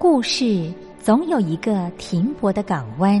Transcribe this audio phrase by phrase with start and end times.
[0.00, 3.20] 故事总有一个停泊的港湾。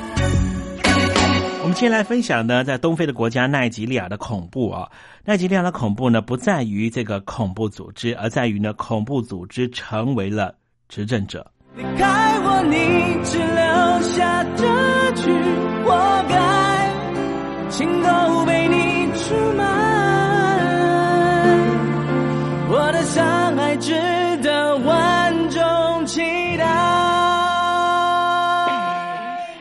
[1.71, 4.89] 我们今天来分享呢，在东非的国家奈及利亚的恐怖啊。
[5.23, 10.53] 奈及利亚的恐怖呢，不在于这个恐怖组织，而在于呢，恐怖组织成为了
[10.89, 11.49] 执政者。
[11.77, 12.75] 离开我，你
[13.23, 14.65] 只留下这
[15.13, 15.31] 句
[15.85, 16.91] 活该，
[17.69, 19.63] 情都被你出卖，
[22.67, 23.93] 我的伤害值
[24.43, 26.21] 得万众期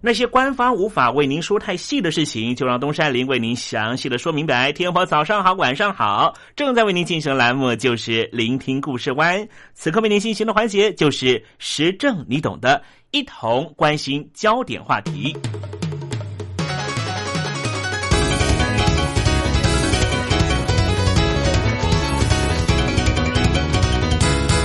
[0.00, 4.70] 那些官方无法为您说太细的事情，就让东山林为您详细的说明白。
[4.70, 9.46] 天婆早上好，晚上好，正在为您进行的栏目就是聆听故事湾。
[9.74, 15.36] 此刻为您进行的环节就是时政，你懂的，一同关心焦点话题。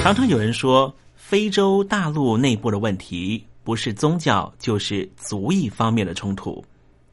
[0.03, 3.43] 常常有人说，非洲大陆内部的问题。
[3.63, 6.63] 不是宗教，就是族裔方面的冲突。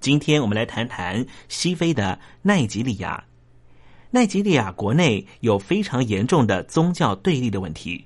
[0.00, 3.22] 今天我们来谈谈西非的奈及利亚。
[4.10, 8.04] 奈及利亚国内有非常严重的宗教对立的问题。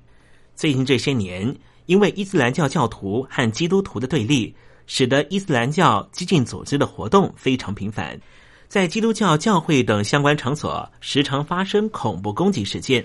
[0.55, 4.55] 最近这些年，因为伊斯兰教教徒和基督徒的对立，
[4.87, 8.21] 使得伊斯兰教激进组织的活动非常频繁，
[8.69, 13.05] 在基督教教会等相关场所时常发生恐怖攻击事件。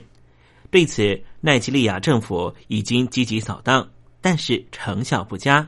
[0.70, 3.88] 对此，奈及利亚政府已经积极扫荡。
[4.22, 5.68] 但是成效不佳。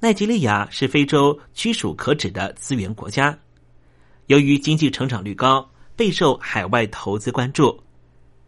[0.00, 3.38] 奈及利亚是非洲屈属可指的资源国家，
[4.26, 7.82] 由于经济成长率高，备受海外投资关注。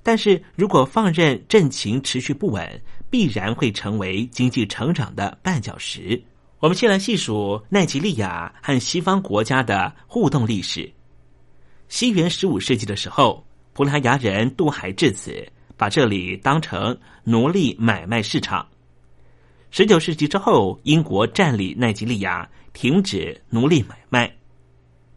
[0.03, 6.23] 但是如果放任政情持续不稳，必然会成为经济成长的绊脚石。
[6.59, 10.91] 我们先来细数奈及利亚和西方国家的互动历史。
[11.89, 18.67] 西元十五世纪的时候，葡萄牙人渡海至此，把这里当成奴隶买卖市场。
[19.77, 24.35] 十九世纪之后，英国占领奈及利亚，停止奴隶买卖。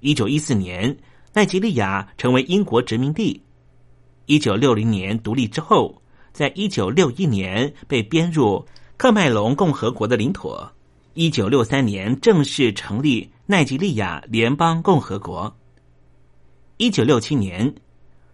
[0.01, 0.97] 一九一四年，
[1.31, 3.41] 奈及利亚成为英国殖民地。
[4.25, 6.01] 一九六零年独立之后，
[6.33, 8.65] 在一九六一年被编入
[8.97, 10.53] 喀麦隆共和国的领土。
[11.13, 15.55] 一九六三年正式成立奈及利亚联邦共和国。
[16.75, 17.73] 一九六七年，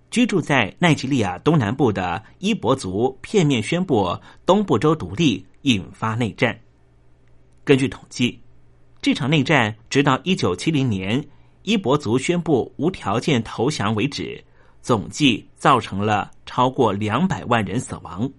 [0.09, 6.59] 居住在奈及利亚东南部的伊博族片面宣布东部州独立，引发内战。
[7.63, 8.39] 根据统计，
[9.01, 11.23] 这场内战直到一九七零年
[11.61, 14.43] 伊博族宣布无条件投降为止。
[14.85, 18.31] 总计造成了超过两百万人死亡。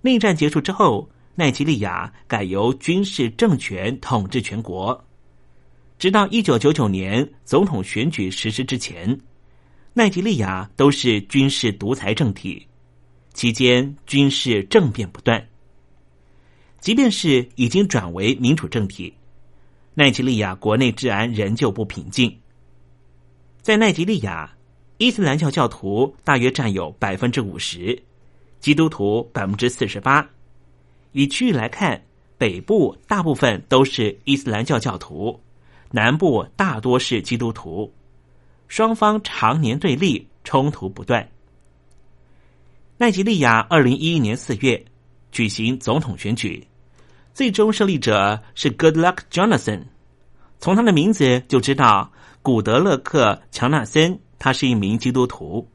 [0.00, 5.04] 内战结束之后，奈及利亚改由军事政权统治全国，
[5.98, 9.18] 直到一九九九年总统选举实施之前，
[9.92, 12.64] 奈及利亚都是军事独裁政体，
[13.32, 15.44] 期间军事政变不断。
[16.84, 19.14] 即便是已经转为民主政体，
[19.94, 22.38] 奈及利亚国内治安仍旧不平静。
[23.62, 24.54] 在奈及利亚。
[24.98, 28.00] 伊斯兰教教徒大约占有百分之五十，
[28.60, 30.28] 基督徒百分之四十八。
[31.12, 32.00] 以区域来看，
[32.36, 35.40] 北部大部分都是伊斯兰教教徒，
[35.90, 37.92] 南部大多是基督徒。
[38.68, 41.28] 双方常年对立，冲突不断。
[42.98, 44.84] 奈及利亚二零一一年四月
[45.32, 46.64] 举行总统选举，
[47.34, 49.82] 最终胜利者是 Goodluck Jonathan。
[50.60, 54.18] 从他的名字就知道，古德勒克·乔纳森。
[54.36, 55.66] 他是一名基督徒，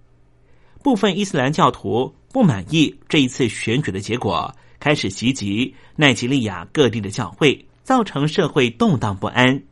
[0.83, 9.63] 部分伊斯兰教徒不满意这一次选举的结果，开始袭击奈及利亚各地的教会，造成社会动荡不安。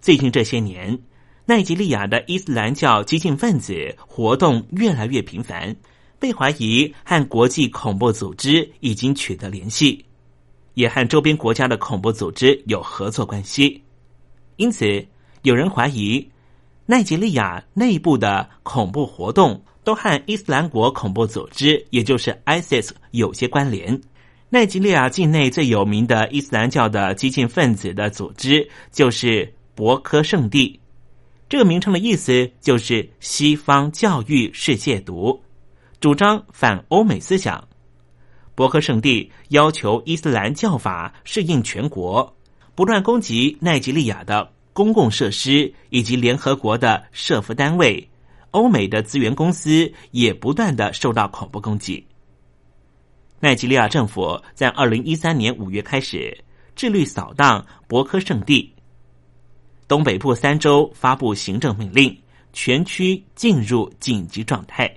[0.00, 0.98] 最近这些年，
[1.44, 5.76] 奈及利亚的伊斯兰教激进分子活动越来越频繁，
[6.18, 10.05] 被怀疑和国际恐怖组织已经取得联系，
[10.76, 13.82] 也和周边国家的恐怖组织有合作关系。
[14.54, 15.04] 因此，
[15.42, 16.30] 有人怀疑。
[16.88, 24.00] 奈及利亚内部的恐怖活动都和伊斯兰国恐怖组织，也就是 ISIS 有些关联。
[24.48, 30.78] 奈及利亚境内最有名的伊斯兰教的激进分子的组织就是博科圣地，
[31.48, 35.40] 这个名称的意思就是西方教育是亵渎，
[35.98, 37.66] 主张反欧美思想。
[38.56, 42.36] 博科圣地要求伊斯兰教法适应全国，
[42.74, 44.50] 不断攻击奈及利亚的。
[44.72, 48.06] 公共设施以及联合国的设服单位、
[48.50, 52.06] 欧美的资源公司也不断的受到恐怖攻击。
[53.40, 56.36] 奈及利亚政府在二零一三年五月开始
[56.74, 58.70] 致力扫荡博科圣地，
[59.88, 62.14] 东北部三州发布行政命令，
[62.52, 64.94] 全区进入紧急状态，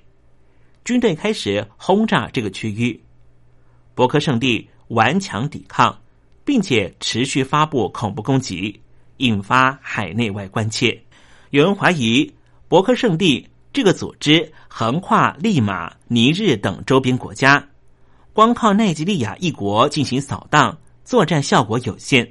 [0.83, 3.01] 军队开始轰炸这个区域。
[3.99, 5.93] 博科圣地顽强抵抗，
[6.45, 8.79] 并且持续发布恐怖攻击。
[9.17, 10.97] 引发海内外关切，
[11.49, 12.33] 有人怀疑
[12.69, 17.61] 博克圣地这个组织横跨利马、尼日等周边国家，
[18.31, 22.25] 光靠奈及利亚一国进行扫荡，作战效果有限。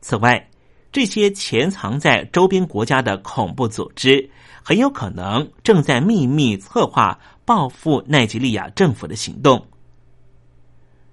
[0.00, 0.48] 此外，
[0.92, 4.30] 这些潜藏在周边国家的恐怖组织，
[4.62, 9.66] 很有可能正在秘密策划报复奈及利亚政府的行动。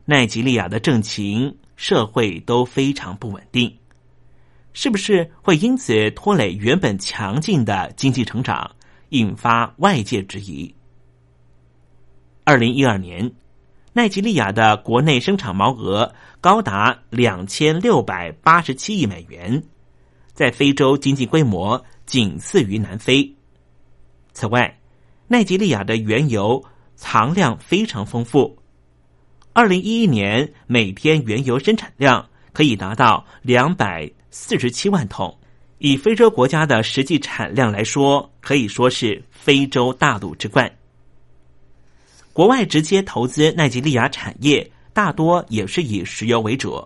[0.05, 3.77] 奈及利亚的政情、社会都非常不稳定。
[4.73, 8.75] 是不是会因此拖累原本强劲的经济成长，
[9.09, 10.73] 引发外界质疑？
[12.43, 13.31] 二零一二年，
[13.93, 19.63] 奈及利亚的国内生产毛额高达两千六百八十七亿美元，
[20.33, 23.35] 在非洲经济规模仅次于南非。
[24.33, 24.79] 此外，
[25.27, 28.57] 奈及利亚的原油藏量非常丰富，
[29.53, 34.11] 二零一一年每天原油生产量可以达到两百。
[34.35, 35.37] 四十七万桶，
[35.77, 40.75] 以非洲国家的实际产量来说，可以说是非洲大陆之冠。
[42.33, 46.83] 国外直接投资奈及利亚产业，大多也是以石油为主，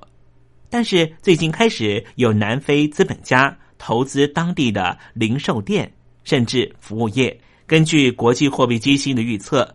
[0.69, 5.89] 但是最近开始有南非资本家投资当地的零售店，
[6.25, 7.39] 甚至服务业。
[7.65, 9.73] 根据国际货币基金的预测，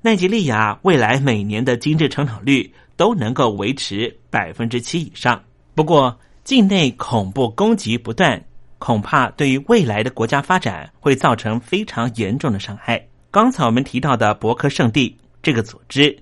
[0.00, 5.42] 奈及利亚未来每年的经济成长率都能够维持百分之七以上。
[5.74, 8.42] 不过，境内恐怖攻击不断，
[8.78, 13.04] 恐怕对于未来的国家发展会造成非常严重的伤害。
[13.30, 16.16] 刚才我们提到的伯克圣地这个组织，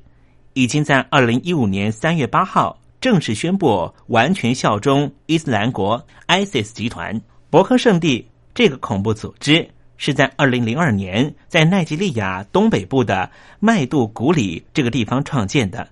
[0.55, 7.21] 已经在二零一五年三月八号正式宣布完全效忠伊斯兰国 （ISIS） 集团。
[7.51, 15.89] 伯克圣地这个恐怖组织是在二零零二年在奈及利亚东北部的麦杜古里这个地方创建的。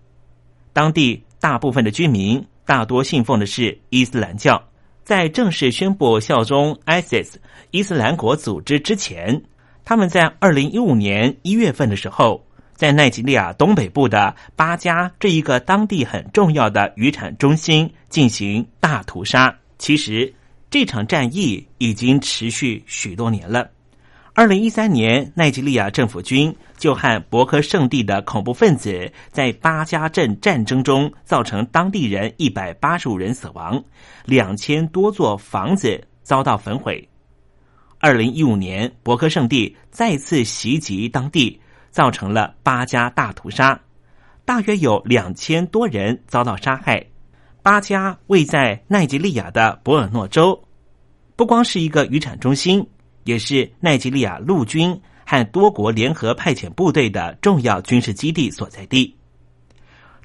[0.73, 4.63] 当地大部分的居民大多信奉的是伊斯兰教。
[5.05, 7.35] 在正式宣布效忠 ISIS
[7.73, 9.43] 伊斯兰国组织之前，
[9.85, 12.43] 他们在二零一五年一月份的时候，
[12.73, 19.55] 在奈及利亚东北部的巴加这一个当地很重要的渔产中心进行大屠杀。
[19.77, 20.33] 其实
[20.71, 23.71] 这场战役已经持续许多年了。
[24.37, 33.81] 二零一三年，奈及利亚政府军就和博科圣地的恐怖分子在巴加镇战争中，造成当地人一百八十五人死亡，
[34.25, 37.09] 两千多座房子遭到焚毁。
[38.01, 41.61] 二零一五年，博科圣地再次袭击当地，
[41.91, 43.81] 造成了巴加大屠杀，
[44.45, 47.07] 大约有两千多人遭到杀害。
[47.63, 50.61] 巴加位在奈及利亚的博尔诺州，
[51.37, 52.85] 不光是一个渔产中心。
[53.25, 59.15] 也是奈及利亚陆军和多国联合派遣部队的重要军事基地所在地。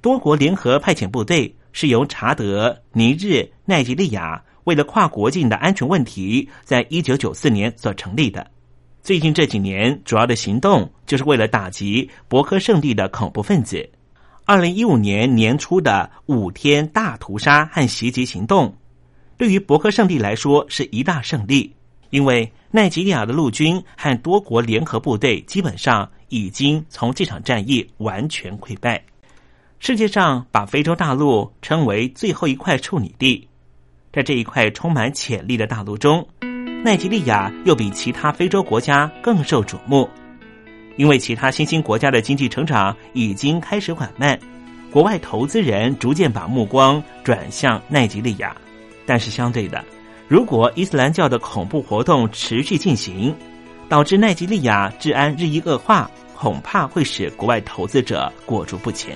[0.02, 8.50] 多国联合派遣部队是由查德、尼日、奈及利亚为了跨国境的安全问题，在一九九四年所成立的。
[9.02, 13.90] 最近这几年，主要的行动就是为了打击博科圣地的恐怖分子。
[14.46, 18.76] 二零一五年年初的五天大屠杀和袭击行动，
[19.38, 21.74] 对于博科圣地来说是一大胜利，
[22.10, 22.52] 因为。
[22.72, 29.04] 奈及利亚的陆军和多国联合部队基本上已经从这场战役完全溃败。
[29.80, 33.48] 世界上把非洲大陆称为最后一块处女地，
[34.14, 36.24] 在这一块充满潜力的大陆中，
[36.84, 40.08] 奈及利亚又比其他非洲国家更受瞩目，
[40.96, 44.40] 因为其他新兴国家的经济成长已经开始缓慢，
[44.92, 48.56] 国外投资人逐渐把目光转向奈及利亚，
[49.08, 49.84] 但是相对的。
[50.30, 53.36] 如果伊斯兰教的恐怖活动持续进行，
[53.90, 59.16] 导致奈及利亚治安日益恶化，恐怕会使国外投资者裹足不前。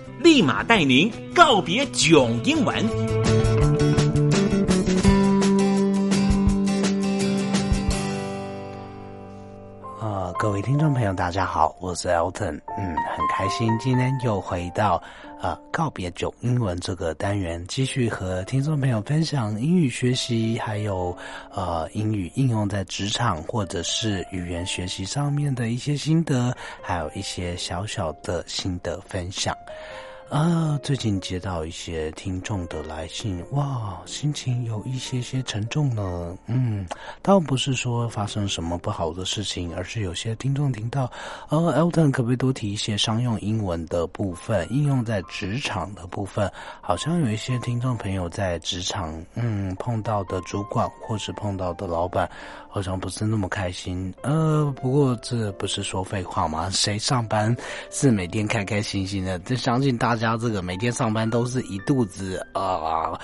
[0.23, 2.75] 立马带您告别囧英文。
[9.99, 15.01] 呃，各位听众朋友，大家好，我是 Elton，嗯，很开心今天又回到
[15.41, 21.17] 呃告别囧英文这个单元，继续和听众朋友分享英语学习，还有
[21.51, 29.55] 呃英语应用在职场或者是语言学习上面的一些心得，还有一些小小的心得分享。
[30.31, 36.37] 啊，最近接到一些听众的来信，哇，心情有一些些沉重呢。
[36.45, 36.87] 嗯，
[37.21, 41.11] 倒不是说发生什么不好的事情，而是有些听众听到，
[41.49, 46.49] 呃，Elton 可不可以多提一些商用英文的部分，应用在职场的部分？
[46.79, 52.31] 好像有一些听众朋友在职场，嗯，碰到的主管或是碰到的老板，
[52.69, 54.13] 好像不是那么开心。
[54.21, 56.69] 呃，不过这不是说废话吗？
[56.69, 57.53] 谁上班
[57.89, 59.37] 是每天开开心心的？
[59.39, 63.17] 这相信大家家这个每天上班都是一肚子啊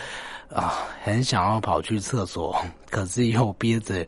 [0.50, 2.58] 啊，很想要跑去厕所，
[2.90, 4.06] 可是又憋着，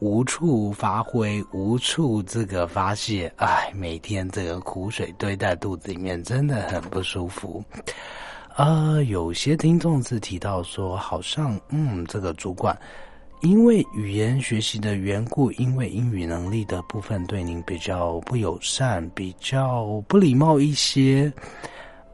[0.00, 7.62] 无处发挥，无处这个发泄，哎，每天这个苦水堆在肚子里面，真的很不舒服。
[8.56, 12.76] 呃，有些听众是提到说，好像嗯，这个主管
[13.42, 21.32] 因为语言学习的缘故，因为英语能力的部分对您比较不友善，比较不礼貌一些。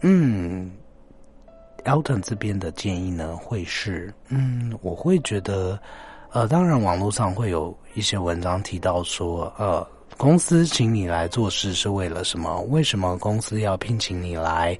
[0.00, 0.70] 嗯
[1.84, 5.78] ，Elton 这边的建议呢，会是嗯，我会觉得，
[6.32, 9.86] 呃，当然网络上会有一些文章提到说，呃。
[10.16, 12.60] 公司请你来做事是为了什么？
[12.62, 14.76] 为什么公司要聘请你来？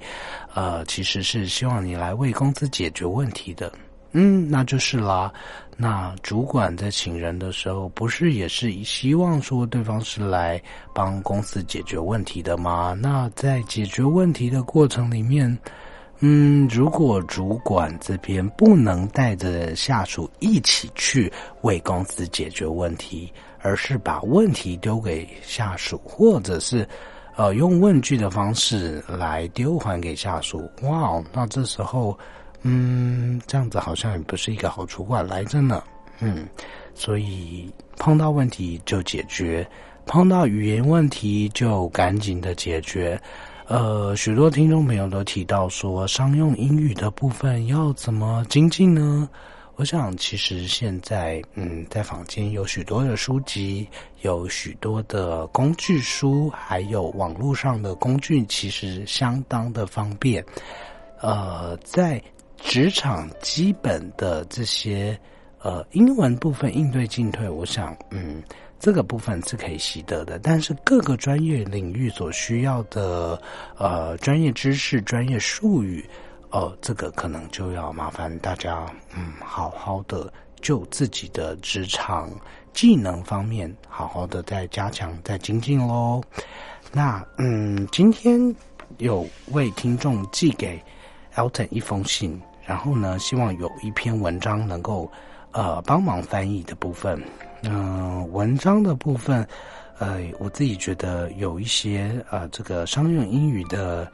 [0.53, 3.71] 呃，其实是希望你来为公司解决问题的。
[4.11, 5.31] 嗯，那就是啦。
[5.77, 10.61] 那主管在请人的时候，不是也是希望说对方是来
[10.93, 12.97] 帮公司解决问题的吗？
[12.99, 15.57] 那在解决问题的过程里面，
[16.19, 23.31] 嗯，如果主管这边不能带着下属一起去为公司解决问题。
[23.61, 26.87] 而是把问题丢给下属，或者是，
[27.35, 30.71] 呃，用问句的方式来丢还给下属。
[30.83, 32.17] 哇，那这时候，
[32.61, 35.83] 嗯，这样子好像也不是一个好主管来着呢。
[36.19, 36.47] 嗯，
[36.93, 39.65] 所以碰到问题就解决，
[40.05, 43.19] 碰到语言问题就赶紧的解决。
[43.67, 49.29] 呃，许多听众朋友都提到说，商用英语的部分要怎么精进呢？
[49.75, 53.87] 我想，其实现在，嗯，在坊间有许多的书籍，
[54.23, 60.43] 有许多的工具书，还有网络上的工具，其实相当的方便。
[61.21, 62.21] 呃，在
[62.63, 65.19] 职场基本的这些
[65.61, 68.41] 呃英文部分应对进退，我想，嗯，
[68.79, 70.39] 这个部分是可以习得的。
[70.39, 73.41] 但是各个专业领域所需要的
[73.77, 76.07] 呃专业知识、专业术语。
[76.51, 78.83] 哦，这个可能就要麻烦大家，
[79.15, 82.27] 嗯，好好的就自己的职场
[82.73, 86.19] 技能方面，好好的再加强、再精进喽。
[86.91, 88.39] 那，嗯，今天
[88.97, 90.83] 有位听众寄给
[91.35, 95.11] Elton 一封信，然后呢，希望有一篇文章能够
[95.51, 97.19] 呃帮忙翻译的部分。
[97.63, 99.45] 嗯，文章的部分，
[99.97, 104.07] 呃，我自己觉得有一些呃这个商用英语的。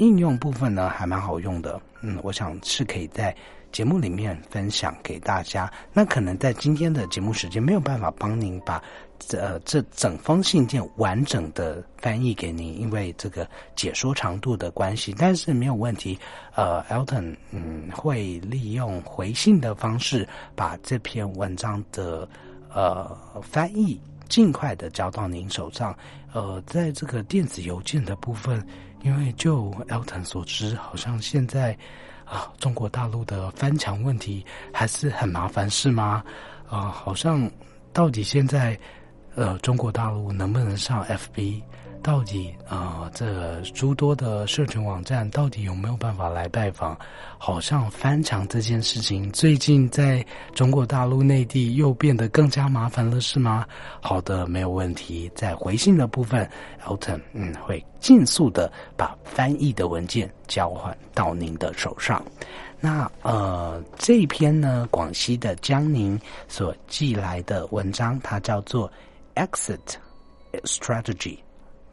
[0.00, 3.34] 应用部分呢还蛮好用的，嗯，我想是可以在
[3.72, 5.70] 节目里面分享给大家。
[5.92, 8.82] 那可能在今天的节目时间没有办法帮您把
[9.18, 15.14] 这这整封信件完整的翻译给您，因为这个解说长度的关系。
[15.18, 16.18] 但是没有问题，
[16.54, 22.28] 呃，Elton 嗯会利用回信的方式把这篇文章的
[22.72, 25.96] 呃翻译尽快的交到您手上。
[26.32, 28.66] 呃，在这个电子邮件的部分。
[29.04, 31.78] 因为就 Elton 所知，好像现在
[32.30, 36.22] 啊，中国大陆的翻墙问题还是很麻烦，是吗？
[36.68, 37.50] 啊，好像
[37.92, 38.78] 到底现在
[39.34, 41.62] 呃，中国大陆能不能上 FB？
[42.02, 46.96] 到底啊，这诸多的社群网站到底有没有办法来拜访？
[47.36, 53.66] 好像翻墙这件事情，最近在中国大陆内地又变得更加麻烦了，是吗？
[54.00, 55.30] 好的，没有问题。
[55.34, 56.48] 在回信的部分
[56.84, 62.24] ，Elton 嗯会尽速的把翻译的文件交换到您的手上。
[62.80, 68.90] 那呃，这篇呢，广西的江宁所寄来的文章，它叫做
[69.34, 69.78] Exit
[70.62, 71.38] Strategy。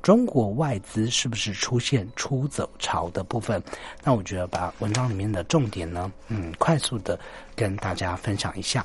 [0.04, 3.62] 中国外资是不是出现出走潮的部分？
[4.02, 7.18] 那我觉得把文章里面的重点呢，嗯，快速的
[7.54, 8.84] 跟大家分享一下。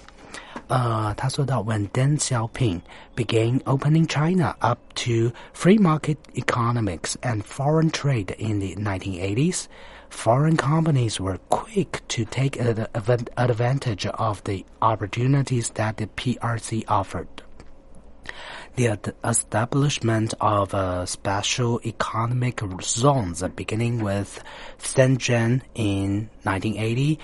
[0.68, 2.82] 呃，他说到，When Deng Xiaoping
[3.16, 9.68] began opening China up to free market economics and foreign trade in the 1980s,
[10.10, 17.28] foreign companies were quick to take advantage of the opportunities that the PRC offered
[18.77, 24.43] the establishment of uh, special economic zones beginning with
[24.79, 27.19] Shenzhen in 1980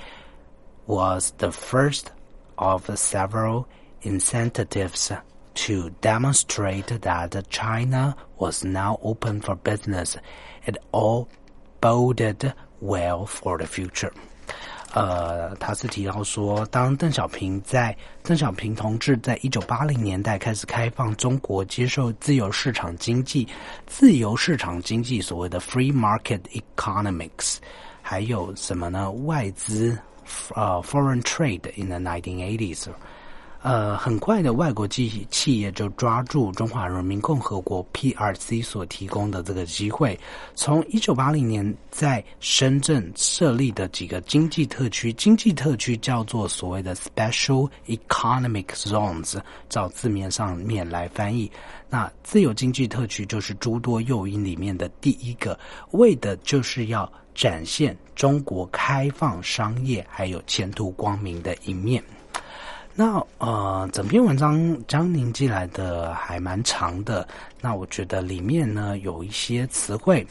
[0.86, 2.12] was the first
[2.58, 3.68] of several
[4.02, 5.12] incentives
[5.54, 10.16] to demonstrate that China was now open for business.
[10.66, 11.28] It all
[11.80, 14.12] boded well for the future.
[14.96, 23.46] 呃，他是提到说，当邓小平在邓小平同志在一九八零年代开始开放中国接受自由市场经济，
[23.86, 26.40] 自由市场经济所谓的 free market
[26.78, 27.58] economics，
[28.00, 29.10] 还有什么呢？
[29.10, 29.98] 外资
[30.54, 32.86] 呃 foreign trade in the nineteen eighties。
[33.62, 40.16] 呃，很快的，外国企企业就抓住中华人民共和国 PRC 所提供的这个机会，
[40.54, 49.38] 从一九八零年在深圳设立的几个经济特区，经济特区叫做所谓的 Special Economic Zones，
[49.68, 51.50] 照字面上面来翻译，
[51.90, 55.58] 那自由经济特区就是诸多诱因里面的第一个，
[55.90, 62.00] 为的就是要展现中国开放商业还有前途光明的一面。
[62.98, 67.28] 那呃，整篇文章张宁寄来的还蛮长的。
[67.60, 70.26] 那我觉得里面呢有一些词汇，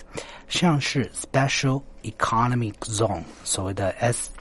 [0.47, 4.32] 像是 special economic zone，所谓的 S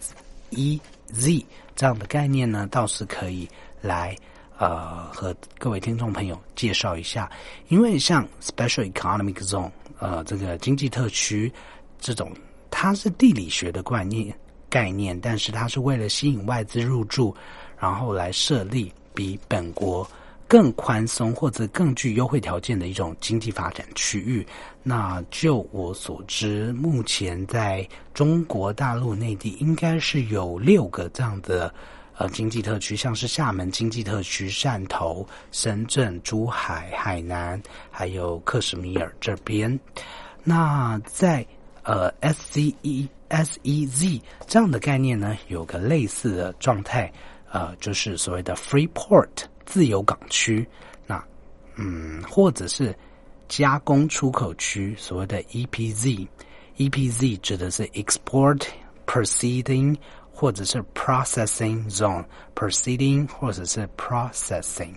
[0.48, 0.80] E
[1.12, 1.44] Z
[1.76, 3.46] 这样的概念呢，倒是可以
[3.82, 4.16] 来
[4.56, 7.30] 呃和各位听众朋友介绍一下。
[7.68, 11.52] 因为像 special economic zone，呃，这个经济特区
[12.00, 12.32] 这种，
[12.70, 14.34] 它是地理学的观念
[14.70, 17.36] 概念，但是它是为了吸引外资入驻。
[17.84, 20.10] 然后来设立比本国
[20.48, 24.46] 更宽松或者更具优惠条件的一种经济发展区域。
[24.82, 31.72] 那就我所知，目前在中国大陆内地应该是有六个这样的
[32.16, 39.78] 呃经济特区，像是厦门经济特区、汕头、深圳、珠海、海南，还有克什米尔这边。
[40.42, 41.46] 那在
[41.82, 47.12] 呃 S C E S E Z 这样的概念呢，有个类似的状态。
[47.54, 50.68] 呃，就是所谓的 free port 自由港区，
[51.06, 51.24] 那
[51.76, 52.92] 嗯，或者是
[53.46, 58.66] 加工出口区，所谓的 EPZ，EPZ 指的是 export
[59.06, 59.96] proceeding
[60.32, 64.92] 或者是 processing zone，proceeding 或者是 processing。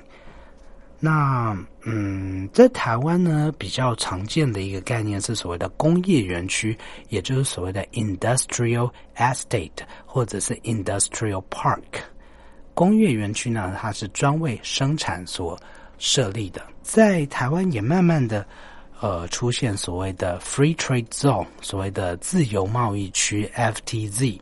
[1.00, 6.76] 那嗯，在台湾呢，比较常见的一个概念是所谓的工业园区，
[7.10, 12.02] 也就是所谓的 industrial estate 或者是 industrial park。
[12.78, 15.60] 工业园区呢，它是专为生产所
[15.98, 16.62] 设立的。
[16.84, 18.46] 在台湾也慢慢的，
[19.02, 24.40] 呃，出现所谓的 Free Trade Zone，所谓的自由贸易区 FTZ。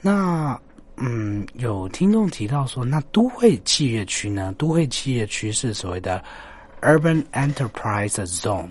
[0.00, 0.60] 那，
[0.96, 4.52] 嗯，有听众提到说，那都会企业区呢？
[4.58, 6.20] 都会企业区是所谓的
[6.80, 8.70] Urban Enterprise Zone。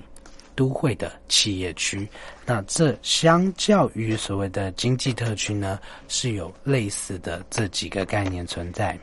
[0.57, 2.09] 都会的企业区，
[2.45, 8.97] 那这相较于所谓的经济特区呢，是有类似的这几个概念存在。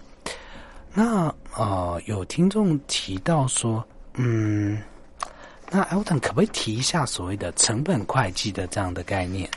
[0.92, 3.82] 那呃，有听众提到说，
[4.14, 4.82] 嗯，
[5.70, 9.48] 那 Elton 可不可以提一下所谓的成本会计的这样的概念？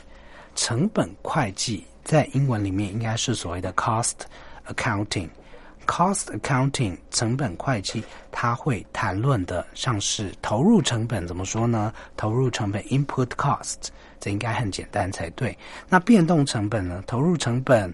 [0.54, 4.14] 成本会计在英文里面应该是所谓的 cost
[4.68, 5.28] accounting。
[5.88, 11.90] Cost accounting 成本会计，它会谈论的像是投入成本怎么说呢？
[12.14, 13.88] 投入成本 input cost，
[14.20, 15.56] 这应该很简单才对。
[15.88, 17.02] 那变动成本呢？
[17.06, 17.92] 投入成本，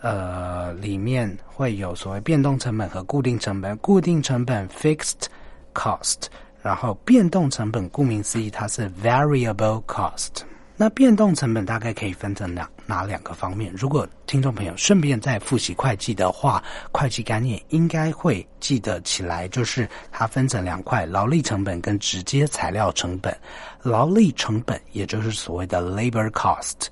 [0.00, 3.76] 呃，里面会有所谓变动成本和固定成本。
[3.78, 5.26] 固定成本 fixed
[5.74, 6.26] cost，
[6.62, 10.44] 然后变动成本顾名思义，它是 variable cost。
[10.76, 13.72] 那变动成本大概可以分成两哪两个方面？
[13.76, 23.36] 如果听众朋友顺便在复习会计的话，会计概念应该会记得起来，就是它分成两块：劳力成本跟直接材料成本。
[23.82, 26.86] 劳力成本也就是所谓的 labor cost，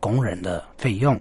[0.00, 1.18] 工人的费用。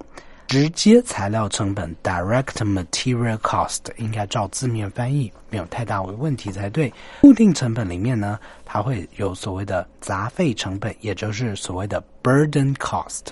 [0.48, 6.92] 直接材料成本 （direct material cost） 应该照字面翻译，没有太大问题才对。
[7.20, 8.40] 固定成本里面呢，
[8.70, 13.28] 它会有所谓的杂费成本，也就是所谓的 burden cost。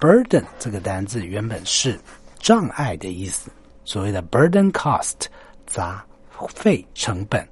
[0.00, 1.96] burden 这个单字原本是
[2.40, 3.50] 障碍的意思，
[3.84, 5.26] 所谓的 burden cost
[5.64, 6.04] 杂
[6.52, 7.46] 费成本。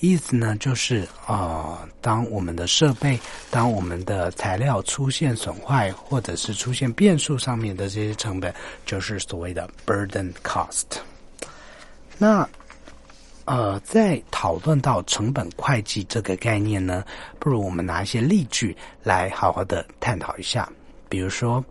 [0.00, 3.18] 意思呢，就是啊，当我们的设备、
[3.50, 8.54] 当我们的材料出现损坏，或者是出现变数上面的这些成本，
[8.84, 10.84] 就是所谓的 burden cost。
[12.18, 12.46] 那
[13.45, 17.03] 呃，在讨论到成本会计这个概念呢，
[17.39, 20.71] 不如我们拿一些例句来好好的探讨一下。
[21.09, 21.63] 比如说，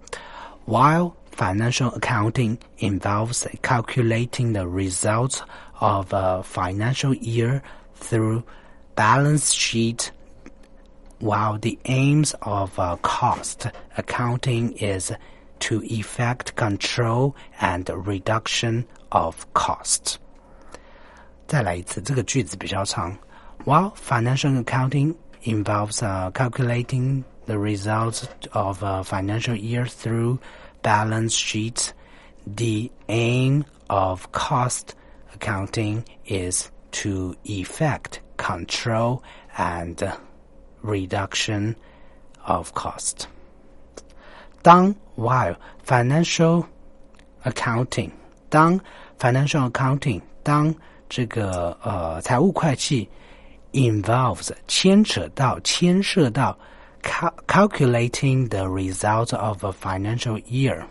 [0.66, 5.38] while financial accounting involves calculating the results
[5.78, 7.62] of a financial year
[7.98, 8.42] through
[8.94, 10.10] balance sheet
[11.20, 15.12] while the aims of uh, cost accounting is
[15.60, 20.18] to effect control and reduction of cost.
[21.54, 23.16] 再来一次，这个句子比较长。
[23.64, 25.14] While financial accounting
[25.44, 30.38] involves uh, calculating the results of a financial year through
[30.82, 31.88] balance sheets,
[32.46, 34.94] the aim of cost
[35.34, 39.22] accounting is to effect control
[39.56, 39.96] and
[40.82, 41.74] reduction
[42.46, 43.26] of cost.
[44.62, 46.64] 当 while financial
[47.44, 48.10] accounting
[48.48, 48.80] 当
[49.18, 50.74] financial accounting 当
[51.14, 53.08] 这个呃财务会计
[53.72, 56.58] involves 牵扯到牵涉到
[57.02, 60.84] cal calculating the result of a financial year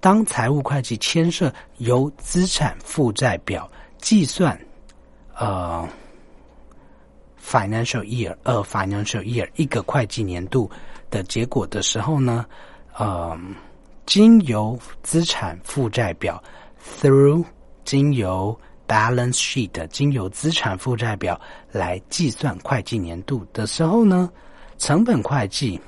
[0.00, 4.58] 当财务会计牵涉由资产负债表计算，
[5.34, 5.88] 呃，
[7.42, 10.70] financial year，二 financial year 一个会计年度
[11.10, 12.44] 的结果的时候呢，
[12.98, 13.38] 呃，
[14.04, 16.42] 经由资产负债表
[17.00, 17.42] through
[17.88, 24.30] 经由 balance sheet 经由资产负债表来计算会计年度的时候呢，
[24.78, 25.80] 成本会计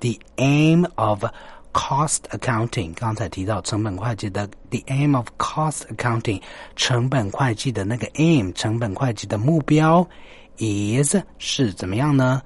[0.00, 1.24] the aim of
[1.72, 6.40] cost accounting 刚才提到成本会计的 the aim of cost accounting
[6.74, 10.06] 成本会计的那个 aim 成本会计的目标
[10.58, 12.42] is 是怎么样呢？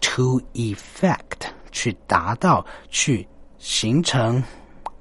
[0.00, 3.26] to effect 去达到去
[3.58, 4.42] 形成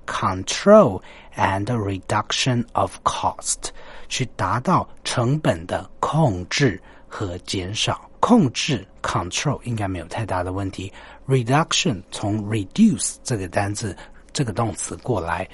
[0.06, 1.02] control
[1.36, 3.70] and reduction of cost
[4.10, 8.10] 去达到成本的控制和减少。
[8.20, 10.94] 控制 control 应该没有太大的问题。
[11.28, 13.98] reduction 从 reduce 这个单字
[14.32, 15.50] 这个动词过来，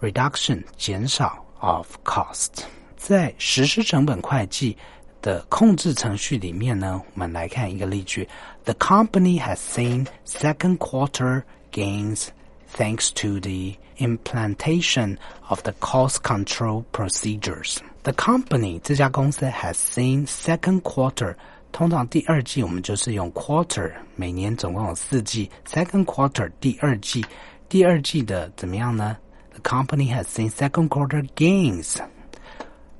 [0.00, 2.62] reduction 减少 of cost。
[2.96, 4.76] 在实施成本会计
[5.20, 8.28] 的控制程序里面呢，我们来看一个例句：
[8.64, 11.42] The company has seen second quarter
[11.72, 12.28] gains
[12.72, 15.16] thanks to the implantation
[15.48, 17.78] of the cost control procedures.
[18.02, 21.36] The company 这家公司 has seen second quarter
[21.70, 27.24] 通常第二季我们就是用 quarter，每年总共有四季，second quarter 第二季，
[27.68, 29.16] 第二季的怎么样呢？
[29.54, 31.96] The company has seen second quarter gains，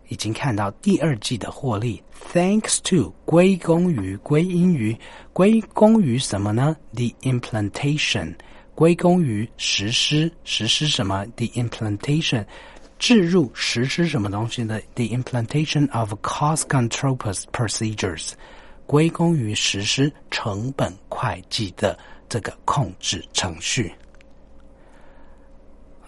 [0.09, 2.03] 已经看到第二季的获利，
[2.33, 4.97] thanks to 归功于归因于
[5.33, 6.77] 归功于什么呢？
[6.95, 8.37] The implantation
[8.78, 12.46] 归功于实施实施什么？The implantation
[13.00, 18.34] 置入实施什么东西的？The implantation of cost control procedures。
[18.86, 21.98] 归功于实施成本会计的
[22.30, 23.92] 这个控制程序。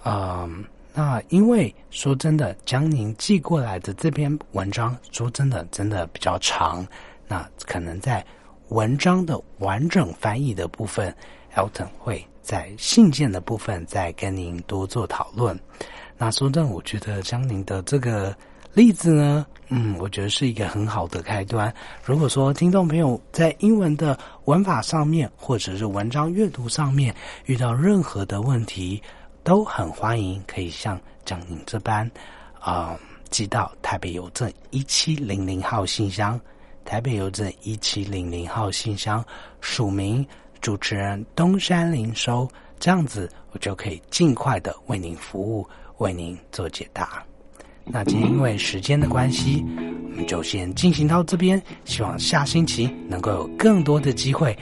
[0.04, 0.64] 嗯，
[0.94, 6.86] 那因为说真的，将您寄过来的这篇文章，说真的，真的比较长。
[7.28, 8.24] 那可能在
[8.68, 11.12] 文章的完整翻译的部分
[11.56, 15.60] ，Elton 会在信件的部分再跟您多做讨论。
[16.18, 18.36] 那说真的，我觉得将您的这个。
[18.72, 19.48] 例子呢？
[19.70, 21.74] 嗯，我觉得是一个很好的开端。
[22.06, 27.14] 如果说听众朋友在英文的文法上面，或者是文章阅读上面
[27.46, 29.02] 遇到任何的问题，
[29.44, 32.10] 都很欢迎可以像江宁这般，
[32.60, 32.96] 啊，
[33.32, 36.40] 寄到台北邮政一七零零号信箱，
[36.86, 39.26] 台北邮政一七零零号信箱，
[39.62, 40.26] 署名
[40.62, 42.50] 主持人东山林收，
[42.80, 47.24] 这样子我就可以尽快的为您服务，为您做解答。
[47.86, 49.66] 那今天因为时间的关系，
[50.12, 51.62] 我们就先进行到这边。
[51.86, 54.56] 希望下星期能够有更多的机会，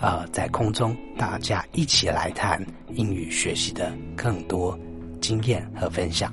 [0.00, 4.76] 呃，在空中大家一起来谈英语学习的更多
[5.20, 6.32] 经验和分享。